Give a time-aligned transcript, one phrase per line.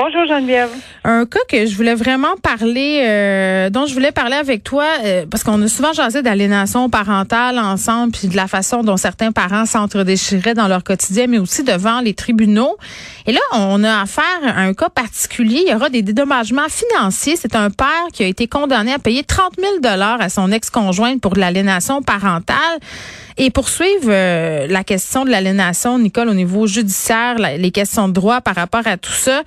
[0.00, 0.70] Bonjour Geneviève.
[1.02, 5.26] Un cas que je voulais vraiment parler, euh, dont je voulais parler avec toi, euh,
[5.28, 9.66] parce qu'on a souvent jasé d'aliénation parentale ensemble, puis de la façon dont certains parents
[9.66, 12.76] s'entre-déchiraient dans leur quotidien, mais aussi devant les tribunaux.
[13.26, 15.64] Et là, on a affaire à un cas particulier.
[15.66, 17.34] Il y aura des dédommagements financiers.
[17.34, 21.20] C'est un père qui a été condamné à payer 30 000 dollars à son ex-conjointe
[21.20, 22.78] pour de l'aliénation parentale.
[23.36, 28.40] Et poursuivre euh, la question de l'aliénation, Nicole, au niveau judiciaire, les questions de droit
[28.40, 29.42] par rapport à tout ça,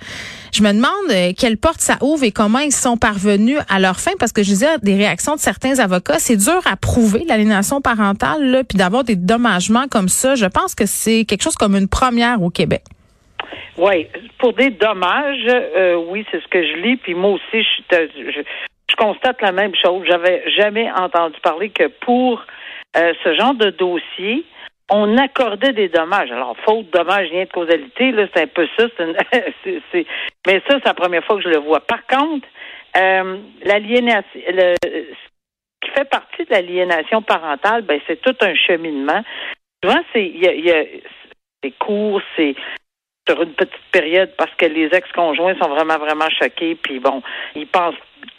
[0.52, 3.98] je me demande euh, quelle porte ça ouvre et comment ils sont parvenus à leur
[3.98, 7.80] fin, parce que je disais des réactions de certains avocats, c'est dur à prouver l'aliénation
[7.80, 10.34] parentale, là, puis d'avoir des dommagements comme ça.
[10.34, 12.82] Je pense que c'est quelque chose comme une première au Québec.
[13.78, 14.06] Oui,
[14.38, 16.96] pour des dommages, euh, oui, c'est ce que je lis.
[16.98, 18.42] Puis moi aussi, je, te- je,
[18.90, 20.04] je constate la même chose.
[20.06, 22.44] J'avais jamais entendu parler que pour
[22.96, 24.44] euh, ce genre de dossier,
[24.90, 26.30] on accordait des dommages.
[26.30, 28.86] Alors, faute, dommage, lien de causalité, là, c'est un peu ça.
[28.96, 29.16] c'est une-
[30.46, 31.80] mais ça, c'est la première fois que je le vois.
[31.80, 32.46] Par contre,
[32.96, 39.22] euh, l'aliénation, le, ce qui fait partie de l'aliénation parentale, ben, c'est tout un cheminement.
[39.82, 40.84] Souvent, c'est, y a, y a-
[41.62, 42.54] c'est court, c'est
[43.28, 47.22] sur une petite période parce que les ex-conjoints sont vraiment, vraiment choqués, puis bon,
[47.54, 47.94] ils pensent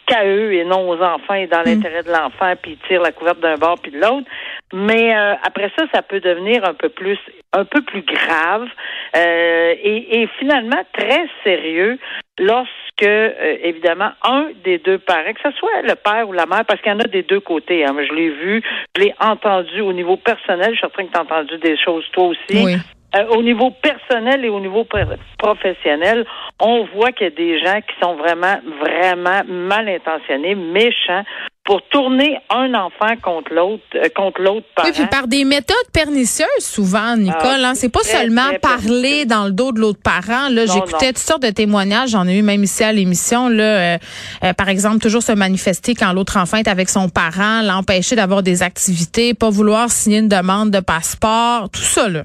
[0.06, 3.14] qu'à eux et non aux enfants et dans l'intérêt de l'enfant, puis ils tirent la
[3.14, 4.28] couverte d'un bord puis de l'autre.
[4.74, 7.20] Mais euh, après ça, ça peut devenir un peu plus
[7.54, 8.68] un peu plus grave
[9.16, 12.00] euh, et, et finalement très sérieux
[12.40, 16.66] lorsque, euh, évidemment, un des deux parents, que ce soit le père ou la mère,
[16.66, 18.64] parce qu'il y en a des deux côtés, hein, je l'ai vu,
[18.96, 22.26] je l'ai entendu au niveau personnel, je suis certain que tu entendu des choses toi
[22.26, 22.64] aussi.
[22.64, 22.76] Oui.
[23.16, 26.26] Euh, au niveau personnel et au niveau pr- professionnel,
[26.60, 31.24] on voit qu'il y a des gens qui sont vraiment, vraiment mal intentionnés, méchants,
[31.64, 34.88] pour tourner un enfant contre l'autre, euh, contre l'autre parent.
[34.88, 37.38] Oui, puis par des méthodes pernicieuses souvent, Nicole.
[37.64, 37.76] Ah, hein.
[37.76, 40.50] C'est pas très, seulement très parler dans le dos de l'autre parent.
[40.50, 42.10] Là, j'écoutais toutes sortes de témoignages.
[42.10, 43.48] J'en ai eu même ici à l'émission.
[43.48, 43.98] Là, euh,
[44.44, 48.44] euh, par exemple, toujours se manifester quand l'autre enfant est avec son parent, l'empêcher d'avoir
[48.44, 52.24] des activités, pas vouloir signer une demande de passeport, tout ça là.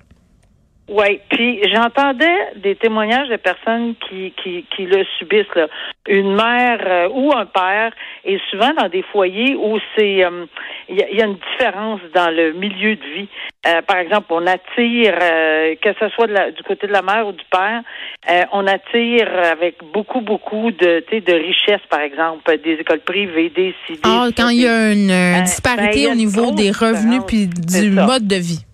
[0.89, 5.67] Oui, puis j'entendais des témoignages de personnes qui, qui, qui le subissent, là.
[6.09, 7.93] une mère euh, ou un père,
[8.25, 10.47] et souvent dans des foyers où c'est euh,
[10.89, 13.29] il y, a- il y a une différence dans le milieu de vie.
[13.67, 17.03] Euh, par exemple, on attire, euh, que ce soit de la- du côté de la
[17.03, 17.83] mère ou du père,
[18.31, 23.01] euh, on attire avec beaucoup, beaucoup de, tu sais, de richesses, par exemple, des écoles
[23.01, 24.01] privées, des CD.
[24.05, 26.71] Ah, quand il y a une euh, Euh, ben, disparité y a au niveau des
[26.71, 28.65] revenus puis du mode de vie.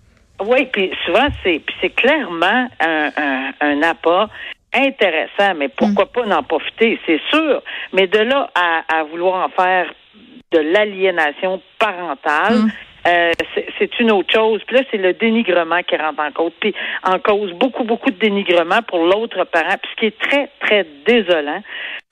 [0.43, 4.27] Oui, puis souvent, c'est c'est clairement un, un, un appât
[4.73, 7.61] intéressant, mais pourquoi pas en profiter, c'est sûr.
[7.93, 9.93] Mais de là à, à vouloir en faire
[10.51, 12.71] de l'aliénation parentale, Mm.
[13.07, 14.61] euh, c'est- c'est une autre chose.
[14.67, 16.51] Puis là, c'est le dénigrement qui rentre en cause.
[16.59, 19.75] Puis en cause, beaucoup, beaucoup de dénigrement pour l'autre parent.
[19.81, 21.61] Puis ce qui est très, très désolant,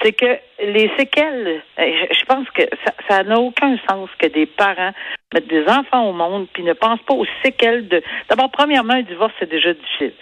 [0.03, 2.63] c'est que les séquelles, euh, je pense que
[3.09, 4.91] ça- n'a aucun sens que des parents
[5.33, 8.01] mettent des enfants au monde puis ne pensent pas aux séquelles de.
[8.29, 10.13] D'abord, premièrement, un divorce c'est déjà difficile.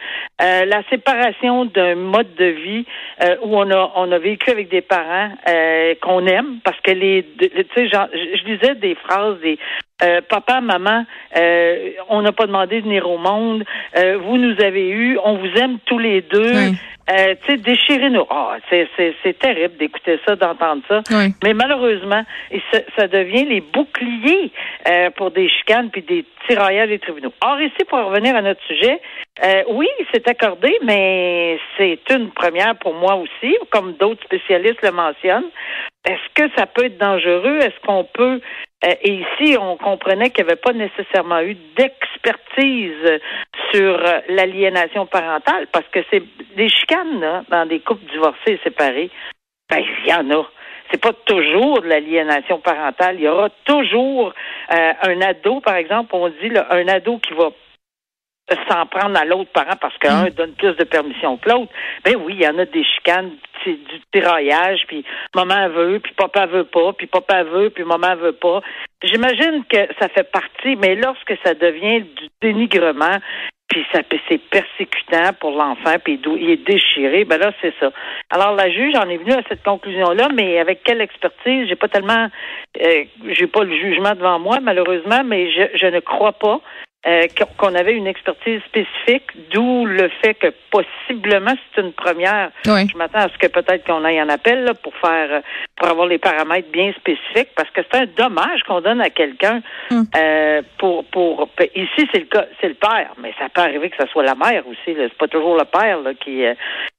[0.42, 2.86] Euh, la séparation d'un mode de vie
[3.24, 6.92] euh, où on a on a vécu avec des parents euh, qu'on aime parce que
[6.92, 9.58] les, tu sais, je, lisais des phrases des
[10.04, 11.06] euh, papa, maman,
[11.38, 13.64] euh, on n'a pas demandé de venir au monde.
[13.96, 16.54] Euh, vous nous avez eu, on vous aime tous les deux.
[17.12, 18.26] Euh, tu sais, déchirez-nous.
[18.30, 21.02] Ah, c'est, terrible d'écouter ça, d'entendre ça.
[21.12, 21.34] Oui.
[21.44, 24.52] Mais malheureusement, et ça, ça devient les boucliers
[24.88, 27.34] euh, pour des chicanes puis des tirailleurs des tribunaux.
[27.44, 29.02] Or, ici, pour revenir à notre sujet,
[29.44, 34.92] euh, oui, c'est accordé, mais c'est une première pour moi aussi, comme d'autres spécialistes le
[34.92, 35.50] mentionnent.
[36.08, 37.58] Est-ce que ça peut être dangereux?
[37.60, 38.40] Est-ce qu'on peut
[38.84, 43.20] et ici, on comprenait qu'il n'y avait pas nécessairement eu d'expertise
[43.72, 46.24] sur euh, l'aliénation parentale parce que c'est
[46.56, 49.12] des chicanes là, dans des couples divorcés et séparés.
[49.70, 50.46] Ben, il y en a.
[50.92, 53.16] C'est pas toujours de l'aliénation parentale.
[53.16, 54.34] Il y aura toujours
[54.74, 57.52] euh, un ado, par exemple, on dit là, un ado qui va
[58.70, 60.30] s'en prendre à l'autre parent parce qu'un Mm.
[60.32, 61.72] donne plus de permission que l'autre.
[62.04, 63.32] Ben oui, il y en a des chicanes,
[63.66, 63.78] du
[64.12, 65.06] tiraillage, puis
[65.36, 68.62] maman veut, puis papa veut pas, puis papa veut, puis maman veut pas.
[69.04, 73.18] J'imagine que ça fait partie, mais lorsque ça devient du dénigrement,
[73.68, 77.92] puis ça c'est persécutant pour l'enfant, puis il est déchiré, ben là c'est ça.
[78.30, 81.68] Alors la juge en est venue à cette conclusion-là, mais avec quelle expertise?
[81.68, 82.28] J'ai pas tellement,
[82.82, 86.62] euh, j'ai pas le jugement devant moi malheureusement, mais je, je ne crois pas
[87.08, 87.24] euh,
[87.58, 92.52] qu'on- avait une expertise spécifique, d'où le fait que possiblement c'est une première.
[92.68, 92.88] Oui.
[92.92, 95.42] Je m'attends à ce que peut-être qu'on aille en appel là, pour faire euh,
[95.78, 99.62] pour avoir les paramètres bien spécifiques, parce que c'est un dommage qu'on donne à quelqu'un
[99.90, 100.02] Mm.
[100.16, 103.98] euh, pour pour ici c'est le cas c'est le père, mais ça peut arriver que
[104.04, 104.94] ce soit la mère aussi.
[104.96, 105.06] là.
[105.10, 106.54] C'est pas toujours le père là, qui euh,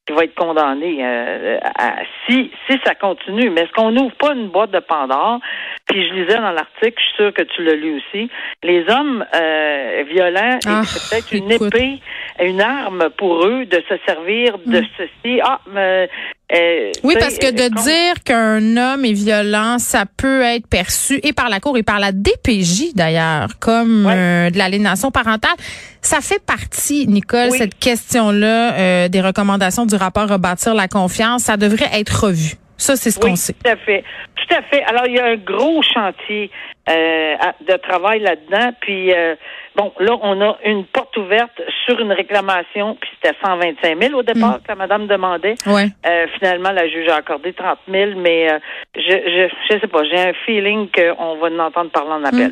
[0.05, 3.49] qui va être condamné euh, à- si si ça continue.
[3.51, 5.39] Mais est-ce qu'on n'ouvre pas une boîte de Pandore
[5.89, 8.29] Puis je lisais dans l'article, je suis sûre que tu l'as lu aussi.
[8.63, 11.99] Les hommes euh, violents, Ah, c'est peut-être une épée,
[12.41, 14.85] une arme pour eux de se servir de Mm.
[14.97, 15.41] ceci.
[15.43, 16.09] Ah, mais
[16.55, 21.19] euh, Oui, parce que de euh, dire qu'un homme est violent, ça peut être perçu
[21.21, 24.13] et par la Cour et par la DPJ d'ailleurs comme Ouais.
[24.15, 25.51] euh, de l'aliénation parentale.
[26.01, 27.57] Ça fait partie, Nicole, Oui.
[27.57, 31.43] cette question-là euh, des recommandations du rapport Rebâtir la confiance.
[31.43, 32.53] Ça devrait être revu.
[32.83, 33.53] Ça, c'est ce Oui, qu'on sait.
[33.53, 34.03] tout à fait.
[34.35, 34.83] Tout à fait.
[34.83, 36.51] Alors, il y a un gros chantier
[36.89, 37.35] euh,
[37.65, 38.71] de travail là-dedans.
[38.81, 39.35] Puis, euh,
[39.75, 44.23] bon, là, on a une porte ouverte sur une réclamation, puis c'était 125 000 au
[44.23, 45.55] départ que la madame demandait.
[45.65, 45.87] Ouais.
[46.05, 48.59] Euh, finalement, la juge a accordé 30 000, mais euh,
[48.97, 52.51] je, je, je sais pas, j'ai un feeling qu'on va en entendre parler en appel.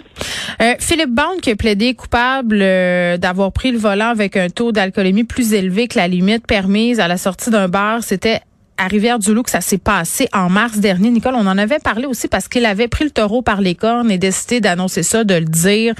[0.62, 4.72] Euh, Philippe Bond qui a plaidé coupable euh, d'avoir pris le volant avec un taux
[4.72, 8.40] d'alcoolémie plus élevé que la limite permise à la sortie d'un bar, c'était
[8.82, 11.12] à Rivière-du-Loup que ça s'est passé en mars dernier.
[11.12, 14.10] Nicole, on en avait parlé aussi parce qu'il avait pris le taureau par les cornes
[14.10, 15.94] et décidé d'annoncer ça, de le dire.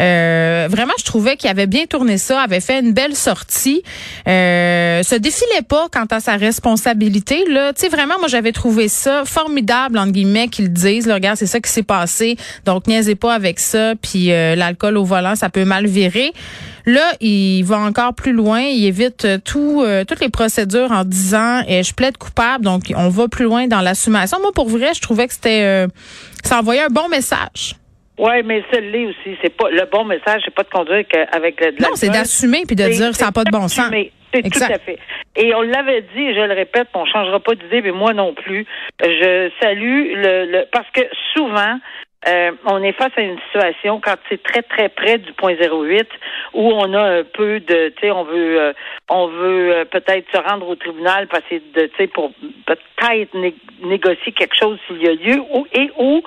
[0.00, 3.84] Euh, vraiment, je trouvais qu'il avait bien tourné ça, avait fait une belle sortie.
[4.26, 7.44] Euh, se défilait pas quant à sa responsabilité.
[7.48, 11.06] Là, tu sais, vraiment, moi, j'avais trouvé ça formidable, entre guillemets, qu'ils disent.
[11.06, 12.36] Là, regarde, c'est ça qui s'est passé.
[12.64, 13.94] Donc, niaisez pas avec ça.
[14.02, 16.32] Puis, euh, l'alcool au volant, ça peut mal virer.
[16.86, 18.60] Là, il va encore plus loin.
[18.60, 22.64] Il évite euh, tout, euh, toutes les procédures en disant je plaide coupable.
[22.64, 24.38] Donc, on va plus loin dans l'assumation.
[24.40, 25.86] Moi, pour vrai, je trouvais que c'était euh,
[26.44, 27.74] ça envoyait un bon message.
[28.18, 31.76] Oui, mais celle-là aussi, c'est pas le bon message, c'est pas de conduire avec de,
[31.76, 33.90] de Non, c'est d'assumer puis de dire ça n'a pas de bon sens.
[34.32, 34.66] C'est Exact.
[34.66, 34.98] tout à fait.
[35.36, 38.34] Et on l'avait dit, et je le répète, on changera pas d'idée, mais moi non
[38.34, 38.66] plus.
[39.00, 41.02] Je salue le, le parce que
[41.34, 41.78] souvent,
[42.26, 46.08] euh, on est face à une situation quand c'est très très près du point 08
[46.54, 48.72] où on a un peu de, tu sais, on veut, euh,
[49.10, 52.32] on veut euh, peut-être se rendre au tribunal parce que tu sais, pour
[52.66, 56.22] peut-être né- négocier quelque chose s'il y a lieu ou et où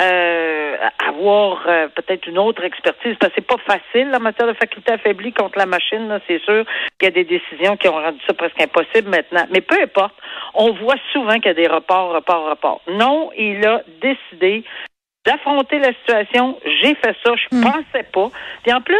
[0.00, 0.76] euh,
[1.06, 3.14] avoir euh, peut-être une autre expertise.
[3.20, 6.64] Parce que c'est pas facile en matière de faculté affaiblie contre la machine c'est sûr.
[6.98, 9.46] Qu'il y a des décisions qui ont rendu ça presque impossible maintenant.
[9.50, 10.14] Mais peu importe.
[10.54, 12.80] On voit souvent qu'il y a des reports reports reports.
[12.88, 14.64] Non il a décidé
[15.24, 17.62] d'affronter la situation j'ai fait ça je Mm.
[17.62, 18.30] pensais pas
[18.62, 18.96] puis en plus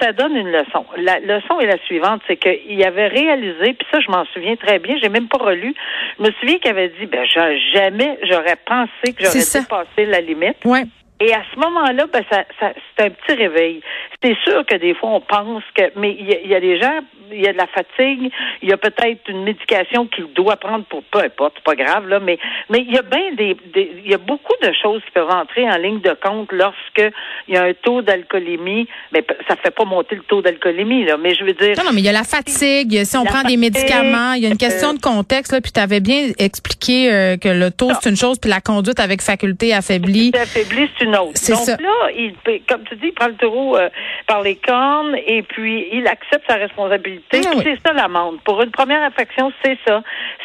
[0.00, 0.84] ça donne une leçon.
[0.96, 4.78] La leçon est la suivante, c'est qu'il avait réalisé, puis ça, je m'en souviens très
[4.80, 5.72] bien, j'ai même pas relu.
[6.18, 7.24] Je me souviens qu'il avait dit, ben,
[7.72, 10.56] jamais j'aurais pensé que j'aurais dépassé la limite.
[10.64, 10.84] Ouais.
[11.20, 13.80] Et à ce moment-là, ben, ça, ça, c'est un petit réveil.
[14.22, 16.60] C'est sûr que des fois, on pense que, mais il y, a- il y a
[16.60, 17.00] des gens,
[17.32, 18.30] il y a de la fatigue,
[18.62, 22.08] il y a peut-être une médication qu'il doit prendre pour peu importe, c'est pas grave,
[22.08, 22.38] là, mais,
[22.70, 23.56] mais il y a bien des,
[24.04, 27.12] il y a beaucoup de choses qui peuvent entrer en ligne de compte lorsque
[27.48, 31.16] il y a un taux d'alcoolémie, mais ça fait pas monter le taux d'alcoolémie, là,
[31.16, 33.42] mais je veux dire, Non, non, mais il y a la fatigue, si on prend
[33.42, 36.28] des médicaments, il y a une question euh, de contexte, là, puis tu avais bien
[36.38, 40.30] expliqué euh, que le taux, c'est une chose, puis la conduite avec faculté affaiblie.
[40.34, 41.40] c'est affaibli, c'est une autre.
[41.48, 41.76] Donc ça.
[41.76, 42.34] là, il,
[42.68, 43.88] comme tu dis, il prend le taureau euh,
[44.26, 47.40] par les cornes et puis il accepte sa responsabilité.
[47.46, 47.62] Ah oui.
[47.64, 48.38] C'est ça l'amende.
[48.44, 50.02] Pour une première infraction, c'est ça.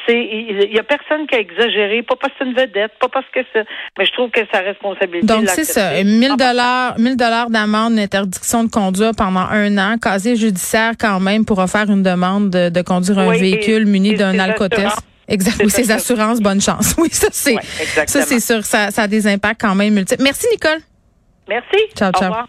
[0.08, 3.08] C'est il y a personne qui a exagéré, pas parce que c'est une vedette, pas
[3.08, 3.66] parce que c'est,
[3.98, 5.28] mais je trouve que sa responsabilité.
[5.28, 5.92] Donc, c'est ça.
[5.92, 6.04] l'accepter.
[6.04, 11.46] 1000 dollars, 1000 dollars d'amende, d'interdiction de conduire pendant un an, casier judiciaire quand même
[11.46, 15.02] pour faire une demande de, de conduire un et- véhicule muni d'un alcotest.
[15.28, 15.60] Assurances.
[15.62, 15.70] Exact.
[15.70, 16.40] Ses assurances.
[16.40, 16.96] bonne chance.
[16.98, 18.26] Oui, ça c'est, Ouais, ça exactement.
[18.28, 18.66] c'est sûr.
[18.66, 20.24] Ça, ça a des impacts quand même multiples.
[20.24, 20.80] Merci, Nicole.
[21.48, 21.78] Merci.
[21.96, 22.30] Ciao, Au ciao.
[22.30, 22.48] revoir.